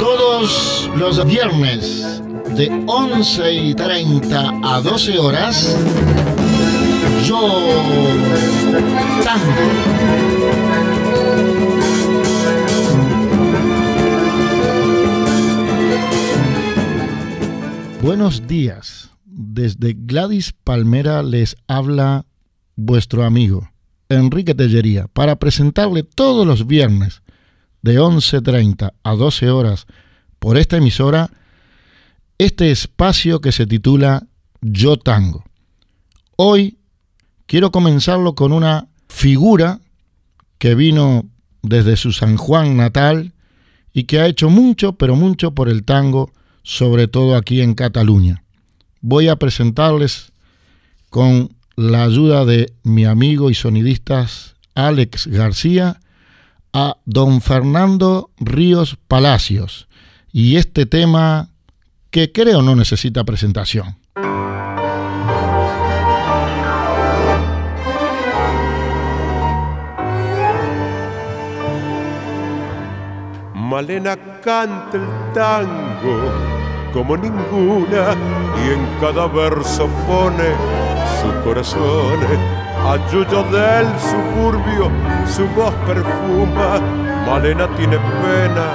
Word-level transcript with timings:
Todos 0.00 0.90
los 0.96 1.26
viernes 1.26 2.22
de 2.56 2.70
11 2.86 3.52
y 3.52 3.74
30 3.74 4.60
a 4.62 4.80
12 4.80 5.18
horas, 5.18 5.76
yo 7.26 7.38
tango. 9.22 9.52
Buenos 18.00 18.46
días. 18.46 19.10
Desde 19.26 19.94
Gladys 19.98 20.54
Palmera 20.64 21.22
les 21.22 21.56
habla 21.68 22.24
vuestro 22.76 23.24
amigo 23.24 23.68
Enrique 24.08 24.54
Tellería 24.54 25.08
para 25.08 25.36
presentarle 25.36 26.02
todos 26.02 26.46
los 26.46 26.66
viernes 26.66 27.22
de 27.82 28.00
11.30 28.00 28.92
a 29.02 29.14
12 29.14 29.50
horas 29.50 29.86
por 30.38 30.56
esta 30.56 30.76
emisora 30.76 31.30
este 32.38 32.70
espacio 32.70 33.40
que 33.40 33.52
se 33.52 33.66
titula 33.66 34.26
Yo 34.62 34.96
Tango. 34.96 35.44
Hoy 36.36 36.78
quiero 37.46 37.70
comenzarlo 37.70 38.34
con 38.34 38.52
una 38.52 38.88
figura 39.08 39.80
que 40.58 40.74
vino 40.74 41.26
desde 41.62 41.96
su 41.96 42.12
San 42.12 42.36
Juan 42.36 42.76
natal 42.76 43.32
y 43.92 44.04
que 44.04 44.20
ha 44.20 44.26
hecho 44.26 44.48
mucho, 44.48 44.94
pero 44.94 45.16
mucho 45.16 45.50
por 45.50 45.68
el 45.68 45.84
tango, 45.84 46.32
sobre 46.62 47.08
todo 47.08 47.36
aquí 47.36 47.60
en 47.60 47.74
Cataluña. 47.74 48.42
Voy 49.00 49.28
a 49.28 49.36
presentarles 49.36 50.32
con 51.10 51.56
la 51.76 52.04
ayuda 52.04 52.44
de 52.44 52.72
mi 52.84 53.04
amigo 53.04 53.50
y 53.50 53.54
sonidista 53.54 54.26
Alex 54.74 55.26
García 55.26 56.00
a 56.72 56.98
don 57.04 57.40
Fernando 57.40 58.30
Ríos 58.38 58.96
Palacios 59.08 59.88
y 60.32 60.56
este 60.56 60.86
tema 60.86 61.50
que 62.10 62.32
creo 62.32 62.62
no 62.62 62.76
necesita 62.76 63.24
presentación. 63.24 63.96
Malena 73.54 74.16
canta 74.42 74.96
el 74.96 75.32
tango 75.32 76.60
como 76.92 77.16
ninguna 77.16 78.16
y 78.64 78.72
en 78.74 79.00
cada 79.00 79.26
verso 79.28 79.86
pone 80.08 80.50
su 81.20 81.44
corazón. 81.44 82.18
A 82.86 82.96
Yuyo 83.10 83.42
del 83.44 83.86
suburbio 84.00 84.90
su 85.26 85.46
voz 85.48 85.74
perfuma, 85.86 86.80
Malena 87.26 87.68
tiene 87.76 87.98
pena 87.98 88.66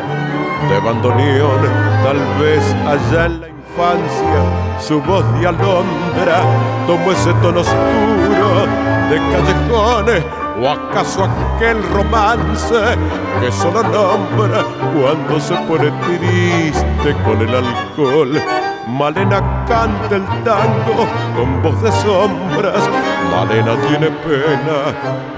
de 0.70 0.80
bandoneón, 0.80 1.62
tal 2.03 2.20
vez 2.39 2.64
allá 2.88 3.25
en 3.25 3.42
la 3.42 3.50
infancia 3.50 4.42
su 4.80 5.02
voz 5.02 5.25
de 5.39 5.47
alondra 5.47 6.42
tomó 6.88 7.12
ese 7.12 7.34
tono 7.42 7.62
oscuro 7.62 8.66
de 9.09 9.17
callejones 9.17 10.23
¿O 10.62 10.69
acaso 10.69 11.25
aquel 11.25 11.84
romance 11.90 12.97
que 13.42 13.52
solo 13.52 13.84
nombra 13.84 14.64
cuando 14.94 15.38
se 15.38 15.53
pone 15.67 15.92
triste 15.92 17.14
con 17.25 17.42
el 17.42 17.56
alcohol? 17.56 18.42
Malena 18.88 19.66
canta 19.67 20.16
el 20.16 20.25
tango 20.44 21.08
con 21.36 21.64
voz 21.64 21.81
de 21.81 21.91
sombras, 21.91 22.88
Malena 23.31 23.75
tiene 23.88 24.11
pena 24.11 24.94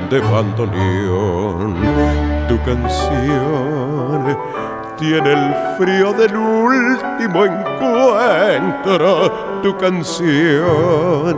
de 0.09 0.19
bandoneón. 0.19 1.75
Tu 2.49 2.61
canción 2.63 4.37
tiene 4.97 5.31
el 5.31 5.55
frío 5.77 6.11
del 6.11 6.35
último 6.35 7.45
encuentro, 7.45 9.31
tu 9.63 9.77
canción 9.77 11.37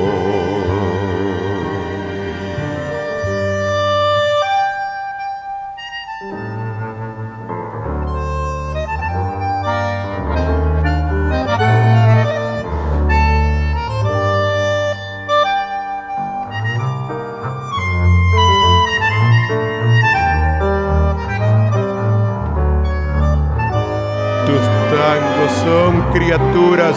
Criaturas 26.13 26.95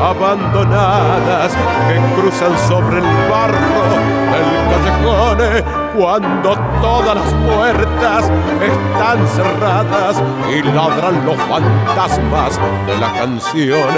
abandonadas 0.00 1.52
que 1.86 1.96
cruzan 2.20 2.52
sobre 2.68 2.98
el 2.98 3.04
barro 3.30 3.82
del 4.32 4.48
callejón 4.70 5.38
cuando 5.96 6.50
todas 6.80 7.14
las 7.14 7.32
puertas 7.34 8.30
están 8.60 9.26
cerradas 9.28 10.22
y 10.50 10.62
ladran 10.62 11.24
los 11.24 11.36
fantasmas 11.36 12.60
de 12.86 12.98
la 12.98 13.12
canción. 13.12 13.94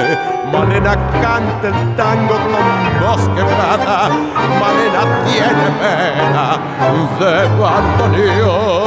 Malena 0.53 0.95
canta 1.21 1.69
el 1.69 1.97
tango 1.97 2.35
con 2.35 3.01
voz 3.01 3.23
quebrada, 3.35 4.09
Malena 4.61 5.03
tiene 5.25 5.67
pena 5.81 6.47
de 7.19 7.35
bandoneón. 7.61 8.87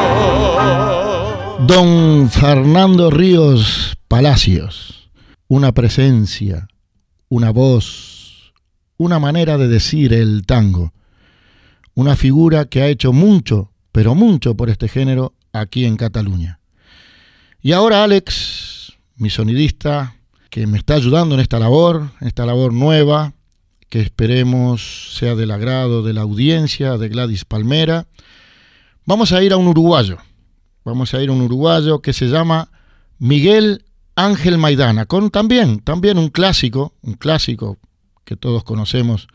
Don 1.67 2.29
Fernando 2.29 3.09
Ríos 3.09 3.97
Palacios 4.07 4.98
una 5.49 5.73
presencia, 5.73 6.67
una 7.27 7.49
voz, 7.49 8.53
una 8.97 9.17
manera 9.17 9.57
de 9.57 9.67
decir 9.67 10.13
el 10.13 10.45
tango, 10.45 10.93
una 11.95 12.15
figura 12.15 12.65
que 12.65 12.83
ha 12.83 12.87
hecho 12.87 13.11
mucho, 13.13 13.71
pero 13.91 14.13
mucho 14.13 14.55
por 14.55 14.69
este 14.69 14.87
género 14.87 15.33
aquí 15.51 15.85
en 15.85 15.97
Cataluña. 15.97 16.59
Y 17.63 17.71
ahora 17.71 18.03
Alex, 18.03 18.93
mi 19.15 19.31
sonidista, 19.31 20.15
que 20.51 20.67
me 20.67 20.77
está 20.77 20.93
ayudando 20.93 21.33
en 21.33 21.41
esta 21.41 21.57
labor, 21.57 22.11
esta 22.21 22.45
labor 22.45 22.71
nueva, 22.71 23.33
que 23.89 24.01
esperemos 24.01 25.15
sea 25.17 25.33
del 25.33 25.49
agrado 25.49 26.03
de 26.03 26.13
la 26.13 26.21
audiencia 26.21 26.99
de 26.99 27.09
Gladys 27.09 27.43
Palmera, 27.43 28.05
vamos 29.03 29.31
a 29.31 29.41
ir 29.41 29.51
a 29.51 29.57
un 29.57 29.67
uruguayo. 29.67 30.19
Vamos 30.85 31.15
a 31.15 31.23
ir 31.23 31.29
a 31.29 31.31
un 31.31 31.41
uruguayo 31.41 32.03
que 32.03 32.13
se 32.13 32.27
llama 32.27 32.69
Miguel 33.17 33.83
Ángel 34.25 34.57
Maidana, 34.57 35.05
con 35.05 35.29
también, 35.29 35.79
también 35.79 36.17
un 36.17 36.29
clásico, 36.29 36.93
un 37.01 37.13
clásico 37.13 37.77
que 38.25 38.35
todos 38.35 38.63
conocemos 38.63 39.27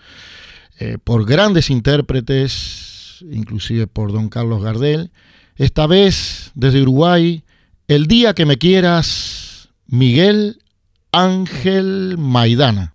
eh, 0.78 0.99
por 1.03 1.25
grandes 1.25 1.71
intérpretes, 1.71 3.25
inclusive 3.31 3.87
por 3.87 4.12
don 4.12 4.28
Carlos 4.28 4.62
Gardel. 4.62 5.11
Esta 5.56 5.87
vez 5.87 6.50
desde 6.55 6.83
Uruguay, 6.83 7.45
El 7.89 8.06
día 8.06 8.34
que 8.34 8.47
me 8.47 8.59
quieras, 8.59 9.71
Miguel 9.87 10.59
Ángel 11.12 12.16
Maidana. 12.19 12.95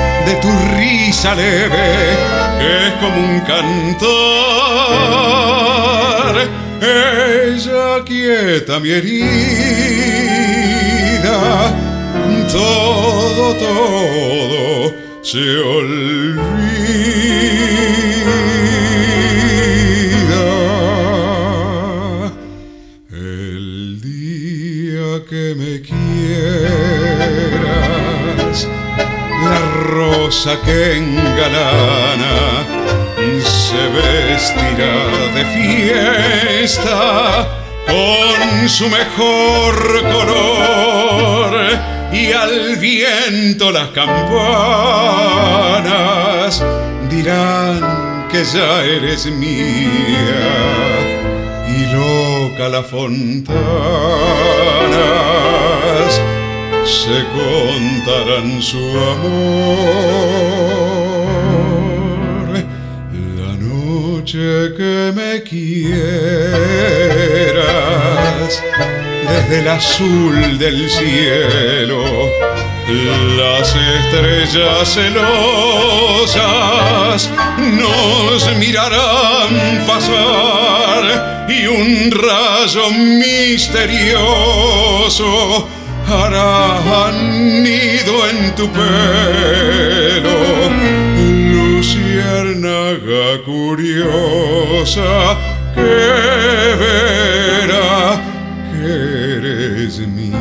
tu 0.41 0.49
risa 0.77 1.35
leve, 1.35 2.13
es 2.59 2.93
como 2.99 3.17
un 3.17 3.39
cantar. 3.41 4.01
Ella 6.81 8.03
quieta 8.05 8.79
mi 8.79 8.89
herida, 8.89 9.19
todo, 12.51 13.55
todo 13.55 14.93
se 15.21 15.59
olvida. 15.59 16.61
El 23.11 24.01
día 24.01 25.23
que 25.29 25.53
me 25.55 25.81
quieras, 25.81 26.01
la 26.01 27.00
rosa 29.91 30.57
que 30.61 30.97
engalana 30.97 32.35
se 33.43 33.81
vestirá 33.97 34.97
de 35.35 35.43
fiesta 35.55 36.97
con 37.85 38.69
su 38.69 38.87
mejor 38.89 40.01
color. 40.13 41.51
Y 42.13 42.31
al 42.31 42.77
viento 42.77 43.71
las 43.71 43.89
campanas 43.89 44.23
dirán 47.09 48.27
que 48.31 48.45
ya 48.45 48.83
eres 48.83 49.25
mía. 49.25 50.47
Y 51.67 51.85
loca 51.93 52.69
las 52.69 52.85
fontanas 52.87 53.61
se 56.85 57.25
contarán 57.35 58.61
su 58.61 58.77
amor. 58.77 60.11
La 63.37 63.53
noche 63.57 64.73
que 64.77 65.11
me 65.15 65.43
quieras 65.43 66.01
desde 69.27 69.59
el 69.59 69.67
azul 69.67 70.57
del 70.57 70.89
cielo, 70.89 72.03
las 73.37 73.75
estrellas 73.75 74.89
celosas 74.93 76.09
nos 77.57 78.57
mirarán 78.57 79.85
pasar 79.85 81.45
y 81.49 81.67
un 81.67 82.11
rayo 82.11 82.89
misterioso 82.91 84.21
hará 86.11 87.11
nido 87.11 88.27
en 88.29 88.53
tu 88.55 88.67
pelo. 88.69 90.37
Luciérnaga 91.53 93.25
curiosa 93.45 95.11
que 95.73 95.95
verá 96.81 98.21
eres 98.83 99.99
mi 99.99 100.31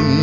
consuelo. 0.00 0.22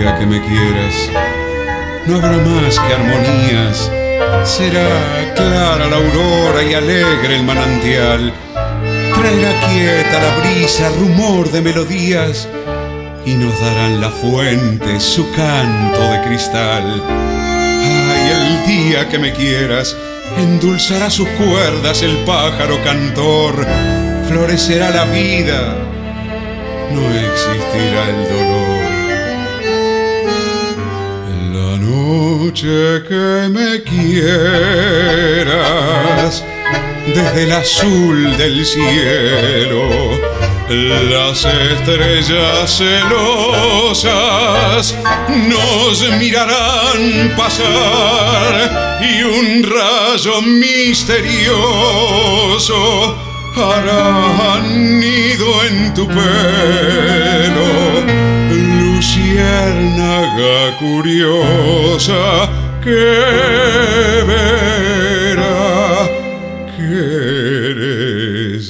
Día 0.00 0.18
que 0.18 0.26
me 0.26 0.40
quieras, 0.40 1.10
no 2.06 2.16
habrá 2.16 2.38
más 2.38 2.78
que 2.78 2.94
armonías. 2.94 3.90
Será 4.44 5.32
clara 5.34 5.88
la 5.88 5.96
aurora 5.96 6.62
y 6.62 6.72
alegre 6.72 7.36
el 7.36 7.44
manantial. 7.44 8.32
Traerá 9.14 9.52
quieta 9.68 10.18
la 10.22 10.36
brisa, 10.40 10.88
rumor 10.98 11.50
de 11.50 11.60
melodías 11.60 12.48
y 13.26 13.34
nos 13.34 13.60
darán 13.60 14.00
la 14.00 14.10
fuente 14.10 15.00
su 15.00 15.30
canto 15.32 16.00
de 16.12 16.22
cristal. 16.22 17.02
Ay, 17.82 18.32
el 18.36 18.66
día 18.66 19.08
que 19.08 19.18
me 19.18 19.32
quieras, 19.32 19.96
endulzará 20.38 21.10
sus 21.10 21.28
cuerdas 21.30 22.02
el 22.02 22.16
pájaro 22.24 22.82
cantor, 22.82 23.66
florecerá 24.28 24.90
la 24.90 25.04
vida, 25.04 25.76
no 26.90 27.02
existirá 27.02 28.08
el 28.08 28.28
dolor. 28.28 28.69
Noche 32.40 33.04
que 33.06 33.48
me 33.50 33.82
quieras, 33.82 34.32
desde 37.14 37.42
el 37.44 37.52
azul 37.52 38.34
del 38.38 38.64
cielo, 38.64 39.82
las 40.70 41.44
estrellas 41.44 42.78
celosas 42.78 44.02
nos 45.50 46.02
mirarán 46.18 47.34
pasar 47.36 49.00
y 49.02 49.22
un 49.22 49.62
rayo 49.62 50.40
misterioso 50.40 51.58
hará 53.54 54.60
nido 54.62 55.62
en 55.64 55.92
tu 55.92 56.08
pelo. 56.08 57.10
Luciérnaga 59.00 60.76
curiosa 60.78 62.22
que 62.82 63.06
verá 64.28 65.56
que 66.76 66.84
eres 67.70 68.66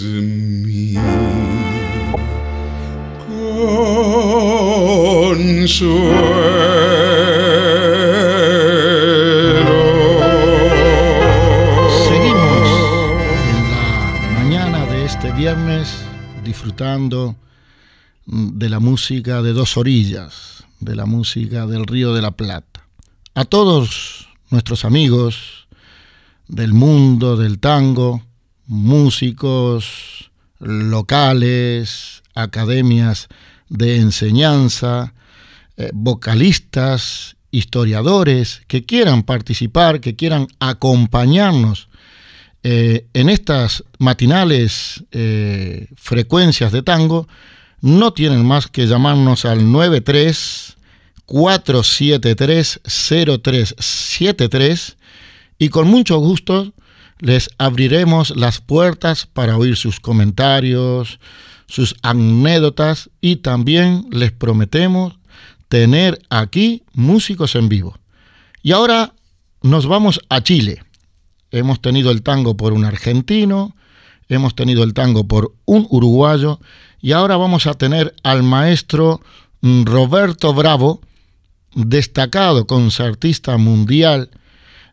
Seguimos 12.06 12.68
en 13.50 13.58
la 13.72 13.88
mañana 14.38 14.80
de 14.86 14.98
este 15.06 15.32
viernes 15.32 16.04
disfrutando 16.44 17.34
de 18.30 18.68
la 18.68 18.78
música 18.78 19.42
de 19.42 19.52
dos 19.52 19.76
orillas, 19.76 20.64
de 20.78 20.94
la 20.94 21.04
música 21.04 21.66
del 21.66 21.84
Río 21.84 22.14
de 22.14 22.22
la 22.22 22.30
Plata. 22.30 22.86
A 23.34 23.44
todos 23.44 24.28
nuestros 24.50 24.84
amigos 24.84 25.66
del 26.46 26.72
mundo 26.72 27.36
del 27.36 27.58
tango, 27.58 28.22
músicos 28.66 30.30
locales, 30.60 32.22
academias 32.34 33.28
de 33.68 33.96
enseñanza, 33.96 35.12
eh, 35.76 35.90
vocalistas, 35.92 37.36
historiadores 37.50 38.62
que 38.68 38.84
quieran 38.84 39.24
participar, 39.24 40.00
que 40.00 40.14
quieran 40.14 40.46
acompañarnos 40.60 41.88
eh, 42.62 43.06
en 43.12 43.28
estas 43.28 43.82
matinales 43.98 45.02
eh, 45.10 45.88
frecuencias 45.96 46.70
de 46.70 46.82
tango, 46.82 47.26
no 47.80 48.12
tienen 48.12 48.46
más 48.46 48.66
que 48.66 48.86
llamarnos 48.86 49.44
al 49.44 49.70
93 49.70 50.76
473 51.24 52.80
0373 52.84 54.96
y 55.58 55.68
con 55.68 55.88
mucho 55.88 56.18
gusto 56.18 56.72
les 57.20 57.50
abriremos 57.58 58.34
las 58.36 58.60
puertas 58.60 59.26
para 59.26 59.56
oír 59.56 59.76
sus 59.76 60.00
comentarios, 60.00 61.20
sus 61.66 61.94
anécdotas 62.02 63.10
y 63.20 63.36
también 63.36 64.06
les 64.10 64.32
prometemos 64.32 65.18
tener 65.68 66.20
aquí 66.30 66.82
músicos 66.94 67.54
en 67.54 67.68
vivo. 67.68 67.96
Y 68.62 68.72
ahora 68.72 69.14
nos 69.62 69.86
vamos 69.86 70.20
a 70.28 70.42
Chile. 70.42 70.82
Hemos 71.52 71.80
tenido 71.80 72.10
el 72.10 72.22
tango 72.22 72.56
por 72.56 72.72
un 72.72 72.84
argentino, 72.84 73.76
hemos 74.28 74.54
tenido 74.54 74.82
el 74.82 74.94
tango 74.94 75.28
por 75.28 75.54
un 75.64 75.86
uruguayo 75.90 76.60
y 77.02 77.12
ahora 77.12 77.36
vamos 77.36 77.66
a 77.66 77.74
tener 77.74 78.14
al 78.22 78.42
maestro 78.42 79.20
Roberto 79.62 80.54
Bravo, 80.54 81.00
destacado 81.74 82.66
concertista 82.66 83.56
mundial 83.56 84.30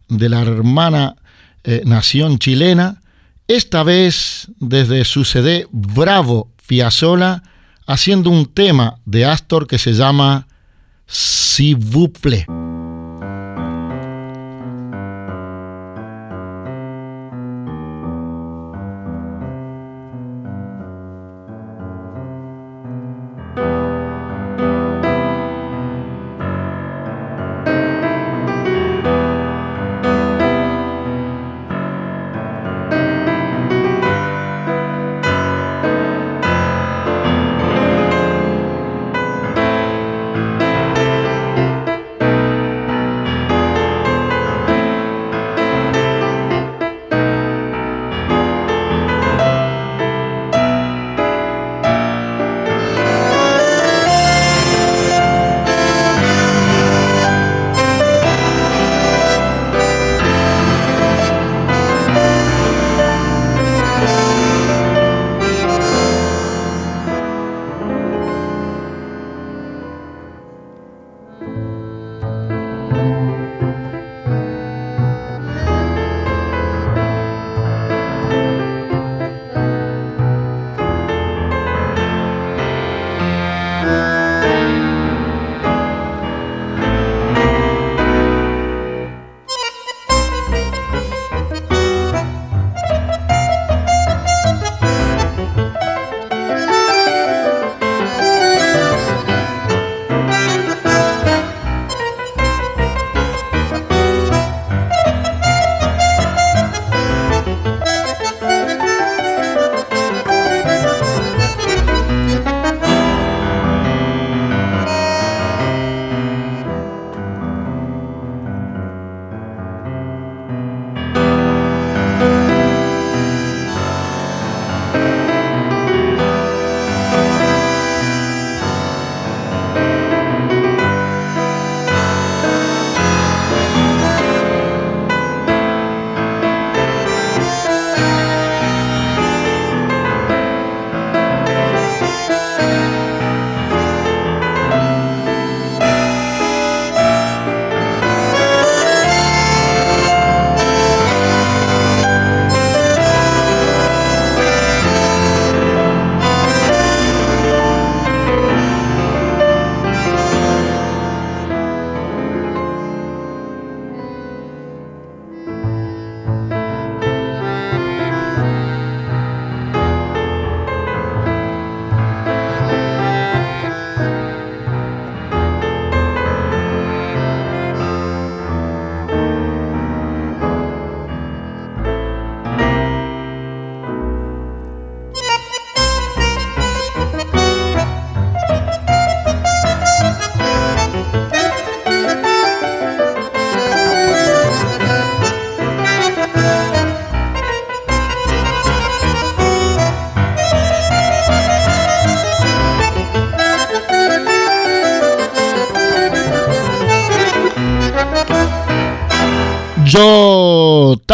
de 0.07 0.29
la 0.29 0.41
hermana 0.41 1.15
eh, 1.63 1.81
nación 1.85 2.39
chilena, 2.39 3.01
esta 3.47 3.83
vez 3.83 4.47
desde 4.59 5.05
su 5.05 5.25
CD 5.25 5.67
Bravo 5.71 6.49
Fiasola, 6.57 7.43
haciendo 7.85 8.29
un 8.29 8.45
tema 8.45 8.99
de 9.05 9.25
Astor 9.25 9.67
que 9.67 9.77
se 9.77 9.93
llama 9.93 10.47
vous 11.77 12.76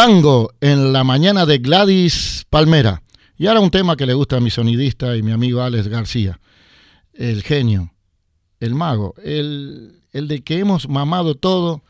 tango 0.06 0.52
en 0.60 0.92
la 0.92 1.02
mañana 1.02 1.46
de 1.46 1.56
Gladys 1.56 2.44
Palmera. 2.50 3.02
Y 3.38 3.46
ahora 3.46 3.60
un 3.60 3.70
tema 3.70 3.96
que 3.96 4.04
le 4.04 4.12
gusta 4.12 4.36
a 4.36 4.40
mi 4.40 4.50
sonidista 4.50 5.16
y 5.16 5.22
mi 5.22 5.32
amigo 5.32 5.62
Alex 5.62 5.88
García. 5.88 6.38
El 7.14 7.42
genio, 7.42 7.90
el 8.60 8.74
mago, 8.74 9.14
el, 9.24 10.02
el 10.12 10.28
de 10.28 10.42
que 10.42 10.58
hemos 10.58 10.90
mamado 10.90 11.36
todo 11.36 11.82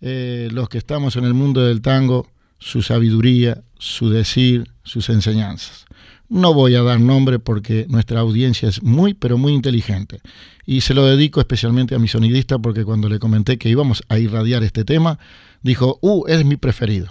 eh, 0.00 0.50
los 0.52 0.68
que 0.68 0.78
estamos 0.78 1.16
en 1.16 1.24
el 1.24 1.34
mundo 1.34 1.64
del 1.64 1.82
tango, 1.82 2.28
su 2.60 2.80
sabiduría, 2.80 3.64
su 3.76 4.08
decir, 4.08 4.70
sus 4.84 5.08
enseñanzas. 5.08 5.86
No 6.28 6.54
voy 6.54 6.76
a 6.76 6.82
dar 6.82 7.00
nombre 7.00 7.40
porque 7.40 7.86
nuestra 7.88 8.20
audiencia 8.20 8.68
es 8.68 8.84
muy, 8.84 9.14
pero 9.14 9.36
muy 9.36 9.52
inteligente. 9.52 10.20
Y 10.64 10.82
se 10.82 10.94
lo 10.94 11.06
dedico 11.06 11.40
especialmente 11.40 11.96
a 11.96 11.98
mi 11.98 12.06
sonidista 12.06 12.60
porque 12.60 12.84
cuando 12.84 13.08
le 13.08 13.18
comenté 13.18 13.58
que 13.58 13.68
íbamos 13.68 14.04
a 14.08 14.20
irradiar 14.20 14.62
este 14.62 14.84
tema, 14.84 15.18
dijo, 15.60 15.98
uh, 16.02 16.24
es 16.28 16.44
mi 16.44 16.56
preferido. 16.56 17.10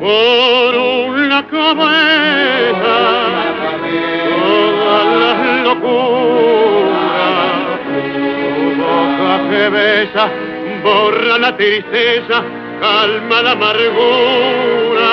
por 0.00 0.76
una 0.76 1.46
cabeza 1.46 2.96
todas 4.30 5.06
las 5.22 5.38
locuras 5.64 7.06
tu 8.56 8.82
boca 8.82 9.32
que 9.50 9.68
besa 9.68 10.24
borra 10.82 11.38
la 11.38 11.56
tristeza 11.56 12.44
calma 12.80 13.42
la 13.42 13.52
amargura. 13.52 15.12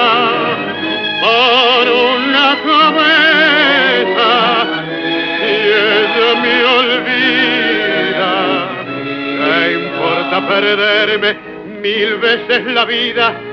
Por 1.24 1.86
una 1.90 2.48
cabeza 2.70 4.32
y 5.40 5.52
ella 5.94 6.30
me 6.44 6.56
olvida. 6.80 8.32
¿qué 9.40 9.56
importa 9.74 10.48
perderme 10.48 11.32
mil 11.82 12.16
veces 12.18 12.66
la 12.66 12.86
vida 12.86 13.53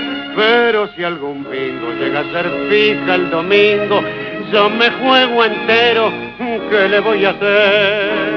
Pero 0.35 0.87
si 0.95 1.03
algún 1.03 1.43
bingo 1.49 1.91
llega 1.99 2.21
a 2.21 2.23
ser 2.31 2.49
fija 2.69 3.15
el 3.15 3.29
domingo, 3.29 4.01
yo 4.51 4.69
me 4.69 4.89
juego 4.91 5.43
entero, 5.45 6.11
¿qué 6.69 6.89
le 6.89 6.99
voy 6.99 7.25
a 7.25 7.29
hacer? 7.31 8.31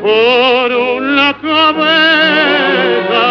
Por 0.00 0.72
una 0.72 1.32
cabeza, 1.40 3.24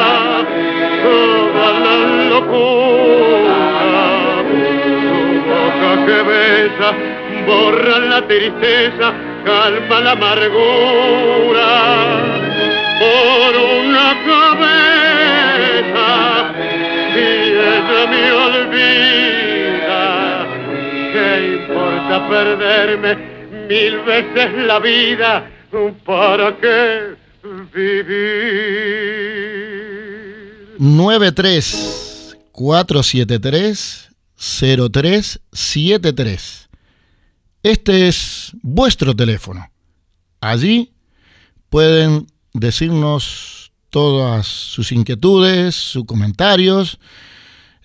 toda 1.04 1.72
la 1.80 1.96
locura, 2.30 3.60
tu 4.48 4.60
boca 5.50 5.92
que 6.06 6.20
besa, 6.24 6.90
borra 7.46 8.00
la 8.00 8.22
tristeza, 8.28 9.08
calma 9.44 10.00
la 10.00 10.12
amargura. 10.12 11.70
Por 13.00 13.52
una 13.80 14.08
cabeza, 14.26 16.08
me 18.72 19.82
olvida. 19.82 20.48
¿Qué 21.14 21.30
importa 21.64 22.16
perderme 22.30 23.12
mil 23.68 24.00
veces 24.00 24.54
la 24.66 24.80
vida? 24.80 25.50
¿Para 26.06 26.58
qué 26.58 27.16
vivir? 27.74 29.12
93 30.80 32.38
473 32.52 34.10
0373. 34.36 36.70
Este 37.64 38.08
es 38.08 38.52
vuestro 38.64 39.16
teléfono. 39.16 39.70
Allí 40.40 40.92
pueden 41.70 42.26
decirnos 42.54 43.72
todas 43.92 44.48
sus 44.48 44.92
inquietudes, 44.92 45.76
sus 45.76 46.06
comentarios. 46.06 46.98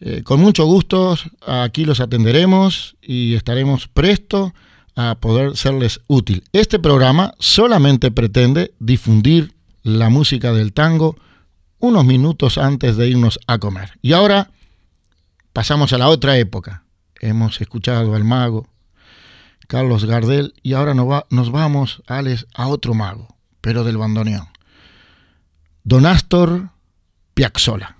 Eh, 0.00 0.22
con 0.22 0.40
mucho 0.40 0.66
gusto 0.66 1.16
aquí 1.46 1.84
los 1.84 2.00
atenderemos 2.00 2.96
y 3.00 3.34
estaremos 3.34 3.88
prestos 3.88 4.52
a 4.94 5.16
poder 5.20 5.56
serles 5.56 6.00
útil. 6.06 6.44
Este 6.52 6.78
programa 6.78 7.34
solamente 7.38 8.10
pretende 8.10 8.74
difundir 8.78 9.52
la 9.82 10.08
música 10.08 10.52
del 10.52 10.72
tango 10.72 11.16
unos 11.78 12.04
minutos 12.04 12.58
antes 12.58 12.96
de 12.96 13.08
irnos 13.08 13.38
a 13.46 13.58
comer. 13.58 13.98
Y 14.02 14.12
ahora 14.12 14.50
pasamos 15.52 15.92
a 15.92 15.98
la 15.98 16.08
otra 16.08 16.38
época. 16.38 16.84
Hemos 17.20 17.60
escuchado 17.60 18.14
al 18.14 18.24
mago 18.24 18.68
Carlos 19.66 20.04
Gardel 20.04 20.54
y 20.62 20.74
ahora 20.74 20.94
nos, 20.94 21.08
va, 21.08 21.26
nos 21.30 21.50
vamos, 21.50 22.02
a 22.06 22.68
otro 22.68 22.94
mago, 22.94 23.28
pero 23.60 23.84
del 23.84 23.98
bandoneón. 23.98 24.48
Don 25.84 26.06
Astor 26.06 26.70
Piazzolla. 27.34 27.96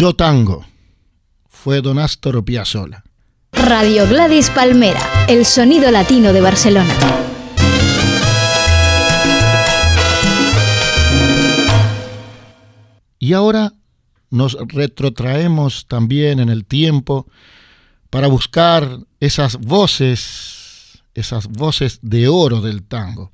Yo 0.00 0.14
Tango. 0.14 0.64
Fue 1.46 1.82
Don 1.82 1.98
Astor 1.98 2.42
Piazzolla. 2.42 3.04
Radio 3.52 4.08
Gladys 4.08 4.48
Palmera, 4.48 5.26
el 5.28 5.44
sonido 5.44 5.90
latino 5.90 6.32
de 6.32 6.40
Barcelona. 6.40 6.88
Y 13.18 13.34
ahora 13.34 13.74
nos 14.30 14.56
retrotraemos 14.68 15.86
también 15.86 16.40
en 16.40 16.48
el 16.48 16.64
tiempo 16.64 17.26
para 18.08 18.28
buscar 18.28 19.00
esas 19.20 19.58
voces, 19.58 21.02
esas 21.12 21.46
voces 21.46 21.98
de 22.00 22.26
oro 22.26 22.62
del 22.62 22.84
tango. 22.84 23.32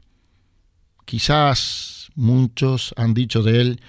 Quizás 1.05 2.09
muchos 2.17 2.93
han 2.97 3.15
dicho 3.15 3.45
de 3.45 3.61
él 3.61 3.81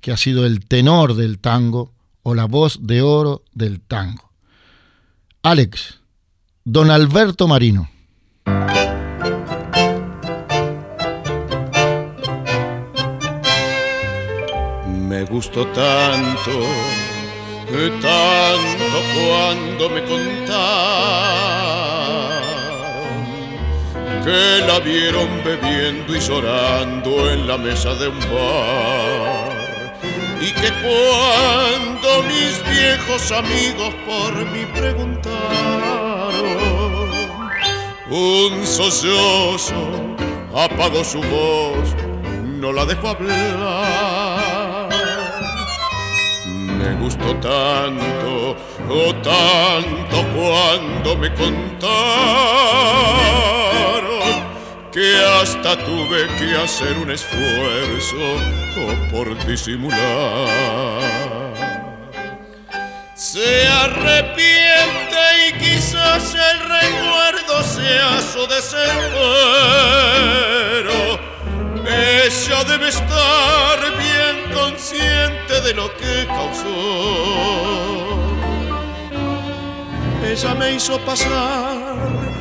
que 0.00 0.12
ha 0.12 0.16
sido 0.16 0.46
el 0.46 0.64
tenor 0.64 1.14
del 1.14 1.40
tango 1.40 1.93
o 2.24 2.34
la 2.34 2.46
voz 2.46 2.78
de 2.80 3.02
oro 3.02 3.42
del 3.52 3.80
tango. 3.80 4.30
Alex, 5.42 6.00
don 6.64 6.90
Alberto 6.90 7.46
Marino. 7.46 7.90
Me 14.86 15.24
gustó 15.24 15.66
tanto, 15.68 16.50
tanto 18.00 18.98
cuando 19.14 19.90
me 19.90 20.02
contaron 20.04 21.44
que 24.24 24.64
la 24.66 24.80
vieron 24.80 25.28
bebiendo 25.44 26.16
y 26.16 26.20
llorando 26.20 27.30
en 27.30 27.46
la 27.46 27.58
mesa 27.58 27.94
de 27.94 28.08
un 28.08 28.18
bar 28.20 29.63
y 30.44 30.52
que 30.52 30.70
cuando 30.82 32.22
mis 32.24 32.62
viejos 32.68 33.32
amigos 33.32 33.94
por 34.06 34.34
mí 34.52 34.66
preguntaron, 34.74 35.32
un 38.10 38.66
sollozo 38.66 39.74
apagó 40.54 41.02
su 41.02 41.20
voz, 41.22 41.96
no 42.44 42.72
la 42.72 42.84
dejó 42.84 43.08
hablar. 43.08 44.88
Me 46.46 46.94
gustó 46.96 47.34
tanto, 47.36 48.56
oh 48.90 49.14
tanto 49.22 50.16
cuando 50.34 51.16
me 51.16 51.32
contaron 51.34 51.74
que 54.94 55.18
hasta 55.40 55.76
tuve 55.84 56.28
que 56.38 56.54
hacer 56.54 56.96
un 56.98 57.10
esfuerzo 57.10 58.38
por 59.10 59.36
disimular. 59.44 60.48
Se 63.16 63.66
arrepiente 63.66 65.18
y 65.48 65.52
quizás 65.58 66.36
el 66.36 66.60
recuerdo 66.60 67.62
sea 67.64 68.20
su 68.22 68.46
desespero. 68.46 68.94
Ella 71.88 72.62
debe 72.62 72.88
estar 72.88 73.80
bien 73.98 74.52
consciente 74.54 75.60
de 75.60 75.74
lo 75.74 75.92
que 75.96 76.24
causó. 76.28 76.70
Ella 80.24 80.54
me 80.54 80.74
hizo 80.74 81.00
pasar 81.00 82.33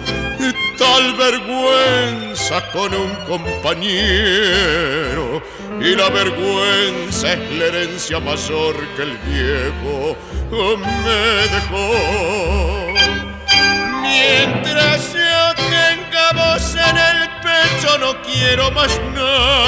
tal 0.78 1.14
vergüenza 1.16 2.62
con 2.72 2.94
un 2.94 3.16
compañero 3.28 4.84
y 5.80 5.96
la 5.96 6.10
vergüenza 6.10 7.34
es 7.34 7.52
la 7.52 7.66
herencia 7.66 8.20
mayor 8.20 8.76
que 8.96 9.04
el 9.04 9.18
viejo 9.20 10.16
me 10.52 11.48
dejó. 11.56 11.90
Mientras 14.02 15.14
yo 15.14 15.54
tenga 15.56 16.32
voz 16.34 16.76
en 16.76 16.98
el 16.98 17.30
pecho 17.42 17.98
no 17.98 18.22
quiero 18.22 18.72
más 18.72 19.00
nada 19.16 19.64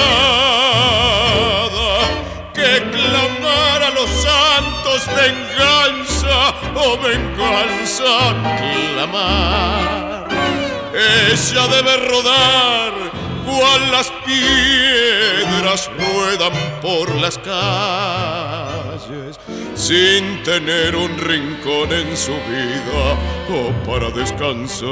que 2.53 2.81
clamar 2.91 3.83
a 3.83 3.89
los 3.89 4.09
santos 4.09 5.05
venganza 5.15 6.37
o 6.75 6.77
oh, 6.93 6.97
venganza 6.97 8.33
clamar 8.93 10.04
ella 10.95 11.67
debe 11.67 11.97
rodar 11.97 12.93
cual 13.45 13.91
las 13.91 14.11
piedras 14.25 15.89
ruedan 15.97 16.53
por 16.81 17.13
las 17.15 17.37
calles 17.37 18.25
sin 19.75 20.41
tener 20.43 20.95
un 20.95 21.17
rincón 21.17 21.91
en 21.91 22.15
su 22.15 22.31
vida 22.31 23.17
o 23.49 23.71
para 23.85 24.09
descansar. 24.09 24.85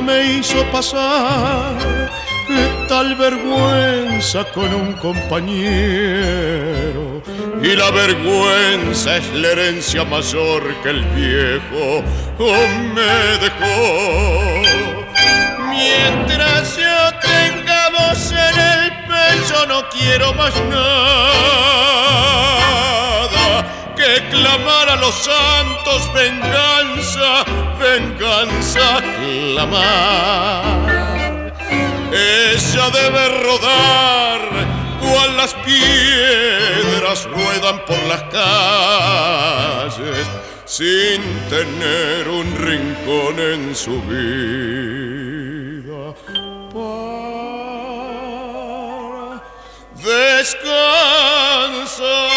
Me 0.00 0.32
hizo 0.34 0.64
pasar 0.70 2.10
tal 2.88 3.14
vergüenza 3.16 4.44
con 4.52 4.72
un 4.74 4.92
compañero. 4.94 6.42
Y 7.62 7.76
la 7.76 7.90
vergüenza 7.90 9.16
es 9.16 9.28
la 9.34 9.48
herencia 9.48 10.04
mayor 10.04 10.74
que 10.82 10.90
el 10.90 11.04
viejo 11.14 12.02
me 12.94 13.38
dejó. 13.44 14.62
Mientras 15.68 16.76
yo 16.76 17.12
tenga 17.20 17.90
voz 17.90 18.32
en 18.32 18.58
el 18.58 18.90
pecho 19.08 19.66
no 19.66 19.88
quiero 19.90 20.32
más 20.34 20.54
nada 20.70 22.61
que 24.02 24.14
clamar 24.30 24.88
a 24.88 24.96
los 24.96 25.14
santos 25.14 26.12
venganza 26.12 27.44
venganza 27.78 29.00
clamar. 29.18 30.64
Ella 32.12 32.90
debe 32.90 33.28
rodar 33.46 34.40
cual 35.00 35.36
las 35.36 35.54
piedras 35.54 37.28
ruedan 37.36 37.78
por 37.86 38.02
las 38.10 38.22
calles 38.38 40.26
sin 40.64 41.22
tener 41.48 42.28
un 42.28 42.56
rincón 42.56 43.38
en 43.38 43.74
su 43.74 44.02
vida 44.02 46.14
para 46.74 46.92
descansar. 50.04 52.31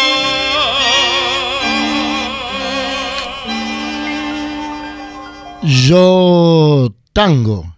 Yo 5.66 6.94
Tango. 7.12 7.76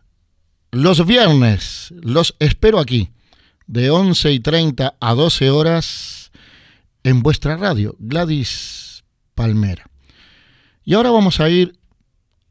Los 0.73 1.07
viernes 1.07 1.95
los 2.03 2.37
espero 2.39 2.81
aquí, 2.81 3.13
de 3.67 3.89
11 3.89 4.31
y 4.31 4.41
30 4.41 4.97
a 5.01 5.15
12 5.15 5.49
horas, 5.49 6.31
en 7.03 7.23
vuestra 7.23 7.57
radio, 7.57 7.97
Gladys 7.99 9.05
Palmera. 9.35 9.89
Y 10.85 10.93
ahora 10.93 11.11
vamos 11.13 11.41
a 11.41 11.49
ir 11.49 11.79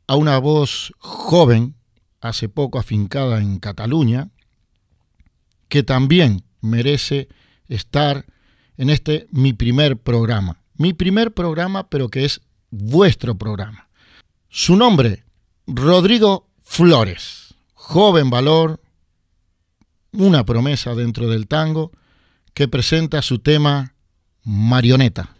a 0.08 0.15
una 0.15 0.39
voz 0.39 0.91
joven, 0.97 1.76
hace 2.19 2.50
poco 2.50 2.80
afincada 2.80 3.39
en 3.39 3.60
Cataluña, 3.60 4.32
que 5.69 5.84
también 5.84 6.45
merece 6.62 7.28
estar 7.67 8.26
en 8.76 8.89
este 8.89 9.28
mi 9.30 9.54
primer 9.54 9.97
programa. 9.97 10.63
Mi 10.78 10.93
primer 10.93 11.32
programa, 11.32 11.89
pero 11.89 12.10
que 12.10 12.26
es 12.26 12.41
vuestro 12.71 13.38
programa. 13.38 13.88
Su 14.50 14.76
nombre, 14.76 15.26
Rodrigo 15.67 16.47
Flores, 16.63 17.53
joven 17.73 18.30
valor, 18.30 18.82
una 20.13 20.45
promesa 20.45 20.95
dentro 20.95 21.27
del 21.27 21.47
tango, 21.47 21.91
que 22.53 22.69
presenta 22.69 23.21
su 23.21 23.39
tema 23.39 23.93
Marioneta. 24.43 25.37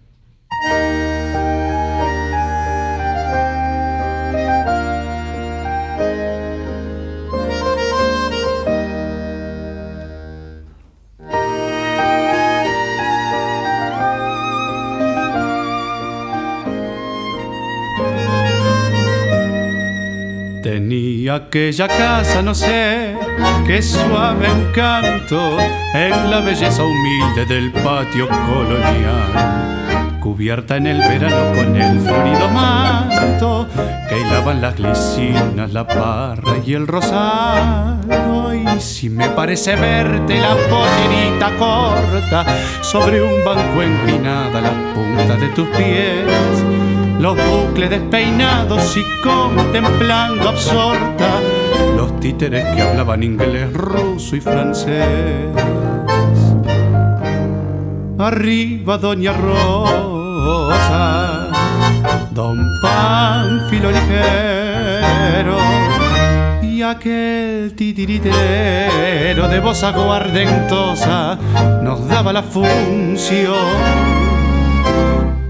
Aquella 21.48 21.88
casa, 21.88 22.42
no 22.42 22.54
sé, 22.54 23.16
qué 23.66 23.82
suave 23.82 24.48
encanto 24.48 25.58
en 25.94 26.30
la 26.30 26.42
belleza 26.42 26.84
humilde 26.84 27.46
del 27.46 27.72
patio 27.72 28.28
colonial, 28.28 30.20
cubierta 30.20 30.76
en 30.76 30.88
el 30.88 30.98
verano 30.98 31.56
con 31.56 31.74
el 31.78 32.02
florido 32.02 32.50
manto 32.50 33.66
que 34.10 34.20
hilaban 34.20 34.60
las 34.60 34.76
glicinas, 34.76 35.72
la 35.72 35.88
parra 35.88 36.58
y 36.66 36.74
el 36.74 36.86
rosario. 36.86 38.54
Y 38.54 38.82
si 38.82 39.10
me 39.10 39.30
parece 39.30 39.78
verte 39.78 40.42
la 40.42 40.54
pollerita 40.70 41.56
corta 41.58 42.46
sobre 42.82 43.22
un 43.24 43.46
banco 43.46 43.82
empinada 43.82 44.60
la 44.60 44.74
punta 44.94 45.38
de 45.38 45.48
tus 45.50 45.68
pies 45.70 46.26
los 47.20 47.36
bucles 47.36 47.90
despeinados 47.90 48.96
y 48.96 49.04
contemplando 49.22 50.50
absorta 50.50 51.40
los 51.96 52.20
títeres 52.20 52.64
que 52.76 52.82
hablaban 52.82 53.24
inglés, 53.24 53.74
ruso 53.74 54.36
y 54.36 54.42
francés. 54.42 55.50
Arriba 58.20 58.98
Doña 58.98 59.34
Rosa, 59.34 60.68
Don 62.32 62.58
Pánfilo 62.82 63.92
ligero 63.92 65.58
y 66.64 66.82
aquel 66.82 67.74
titiritero 67.76 69.48
de 69.48 69.60
voz 69.60 69.84
aguardentosa 69.84 71.38
nos 71.82 72.08
daba 72.08 72.34
la 72.34 72.44
función 72.44 74.17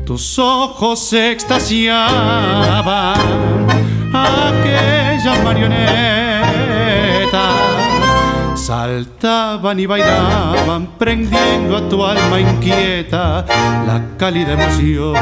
tus 0.08 0.40
ojos 0.40 1.00
se 1.10 1.32
extasiaban, 1.32 3.20
aquellas 4.14 5.44
marionetas 5.44 6.08
saltaban 8.56 9.78
y 9.82 9.86
bailaban, 9.86 10.88
prendiendo 10.98 11.76
a 11.76 11.90
tu 11.90 12.06
alma 12.06 12.40
inquieta 12.40 13.46
la 13.86 14.02
cálida 14.18 14.54
emoción. 14.54 15.14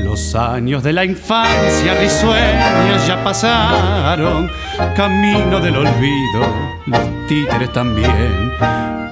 Los 0.00 0.34
años 0.34 0.82
de 0.82 0.92
la 0.92 1.04
infancia 1.04 1.94
risueños 1.94 3.06
ya 3.06 3.22
pasaron, 3.22 4.50
camino 4.94 5.60
del 5.60 5.76
olvido, 5.76 6.40
los 6.86 7.26
títeres 7.28 7.72
también. 7.72 8.52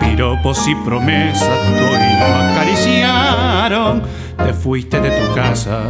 Piropos 0.00 0.66
y 0.68 0.74
promesas 0.76 1.58
tu 1.76 1.84
oído 1.84 2.52
acariciaron. 2.52 4.02
Te 4.36 4.52
fuiste 4.52 5.00
de 5.00 5.10
tu 5.10 5.34
casa, 5.34 5.82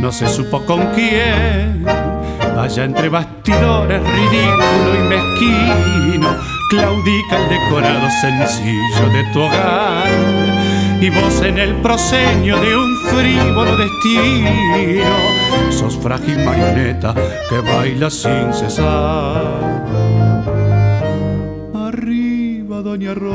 no 0.00 0.12
se 0.12 0.28
supo 0.28 0.64
con 0.64 0.86
quién. 0.94 1.86
Allá 2.58 2.84
entre 2.84 3.08
bastidores 3.08 4.02
ridículo 4.02 4.94
y 4.94 5.08
mezquino, 5.08 6.28
claudica 6.70 7.38
el 7.38 7.48
decorado 7.48 8.08
sencillo 8.20 9.08
de 9.12 9.24
tu 9.32 9.40
hogar 9.40 10.61
y 11.02 11.10
vos 11.10 11.42
en 11.42 11.58
el 11.58 11.74
proseño 11.82 12.58
de 12.60 12.76
un 12.76 12.96
frívolo 13.10 13.76
destino 13.76 15.10
sos 15.70 15.98
frágil 15.98 16.38
marioneta 16.44 17.12
que 17.48 17.58
baila 17.58 18.08
sin 18.08 18.54
cesar. 18.54 19.82
Arriba, 21.74 22.82
doña 22.82 23.14
Rosa, 23.14 23.34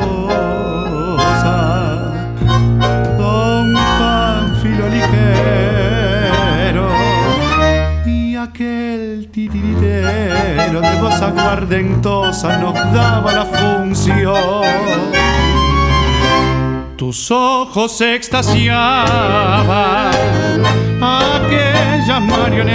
don 3.18 3.74
Panfilo 3.74 4.88
ligero 4.88 6.88
y 8.06 8.38
aquel 8.38 9.28
titiritero 9.30 10.80
de 10.80 11.02
voz 11.02 11.22
aguardentosa 11.22 12.60
nos 12.60 12.76
daba 12.94 13.34
la 13.34 13.44
función 13.44 15.27
tus 16.98 17.30
ojos 17.30 18.02
extasiaban, 18.02 20.12
aquellas 21.00 22.22
marionetas 22.22 22.74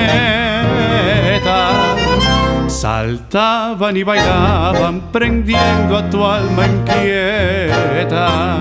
saltaban 2.69 3.97
y 3.97 4.05
bailaban, 4.05 5.11
prendiendo 5.11 5.99
a 5.99 6.09
tu 6.09 6.25
alma 6.25 6.67
inquieta 6.67 8.61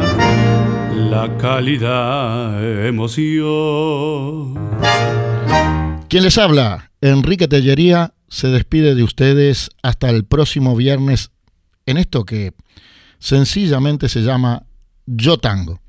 la 0.93 1.37
cálida 1.37 2.59
emoción. 2.87 4.55
Quien 6.09 6.23
les 6.23 6.39
habla, 6.39 6.91
Enrique 7.01 7.47
Tellería, 7.47 8.15
se 8.27 8.47
despide 8.47 8.95
de 8.95 9.03
ustedes 9.03 9.69
hasta 9.83 10.09
el 10.09 10.25
próximo 10.25 10.75
viernes 10.75 11.29
en 11.85 11.97
esto 11.97 12.25
que 12.25 12.53
sencillamente 13.19 14.09
se 14.09 14.21
llama 14.21 14.63
yo 15.05 15.37
Tango. 15.37 15.79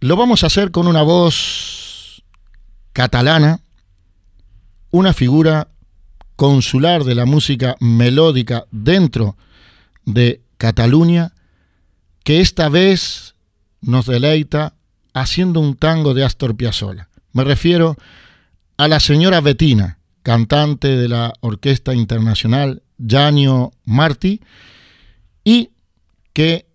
Lo 0.00 0.16
vamos 0.16 0.44
a 0.44 0.46
hacer 0.46 0.70
con 0.70 0.86
una 0.86 1.02
voz 1.02 2.22
catalana, 2.92 3.60
una 4.90 5.12
figura 5.12 5.68
consular 6.36 7.02
de 7.02 7.16
la 7.16 7.26
música 7.26 7.76
melódica 7.80 8.66
dentro 8.70 9.36
de 10.04 10.40
Cataluña, 10.56 11.32
que 12.22 12.40
esta 12.40 12.68
vez 12.68 13.34
nos 13.80 14.06
deleita 14.06 14.74
haciendo 15.14 15.58
un 15.58 15.74
tango 15.74 16.14
de 16.14 16.24
Astor 16.24 16.56
Piazzolla. 16.56 17.08
Me 17.32 17.42
refiero 17.42 17.96
a 18.76 18.86
la 18.86 19.00
señora 19.00 19.40
Bettina, 19.40 19.98
cantante 20.22 20.96
de 20.96 21.08
la 21.08 21.32
Orquesta 21.40 21.94
Internacional 21.94 22.82
Janio 23.04 23.72
Marti, 23.84 24.40
y 25.42 25.70
que 26.32 26.67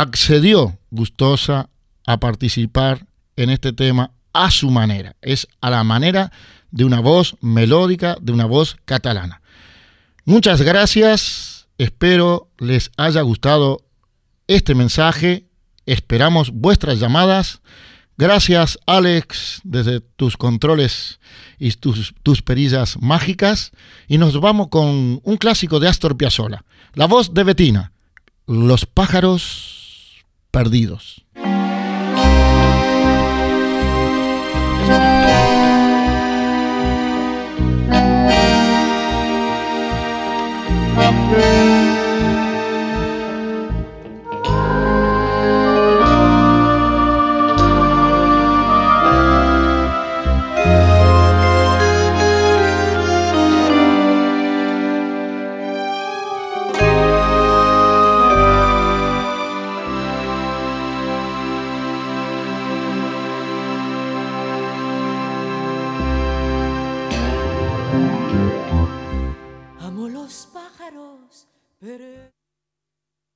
accedió 0.00 0.78
gustosa 0.90 1.70
a 2.06 2.20
participar 2.20 3.06
en 3.36 3.50
este 3.50 3.72
tema 3.72 4.12
a 4.32 4.50
su 4.50 4.70
manera. 4.70 5.16
Es 5.20 5.48
a 5.60 5.70
la 5.70 5.82
manera 5.84 6.32
de 6.70 6.84
una 6.84 7.00
voz 7.00 7.36
melódica, 7.40 8.16
de 8.20 8.32
una 8.32 8.46
voz 8.46 8.76
catalana. 8.84 9.42
Muchas 10.24 10.62
gracias, 10.62 11.68
espero 11.78 12.50
les 12.58 12.90
haya 12.96 13.22
gustado 13.22 13.84
este 14.46 14.74
mensaje, 14.74 15.46
esperamos 15.86 16.50
vuestras 16.52 17.00
llamadas. 17.00 17.60
Gracias 18.16 18.78
Alex 18.86 19.60
desde 19.64 20.00
tus 20.00 20.36
controles 20.36 21.20
y 21.58 21.70
tus, 21.72 22.14
tus 22.22 22.42
perillas 22.42 23.00
mágicas. 23.00 23.72
Y 24.06 24.18
nos 24.18 24.40
vamos 24.40 24.68
con 24.68 25.20
un 25.22 25.36
clásico 25.38 25.80
de 25.80 25.88
Astor 25.88 26.16
Piazzolla, 26.16 26.64
la 26.94 27.06
voz 27.06 27.34
de 27.34 27.44
Betina, 27.44 27.92
Los 28.46 28.86
pájaros 28.86 29.77
perdidos. 30.50 31.24